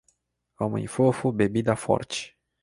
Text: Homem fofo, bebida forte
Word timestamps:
Homem 0.57 0.87
fofo, 0.87 1.31
bebida 1.31 1.75
forte 1.75 2.35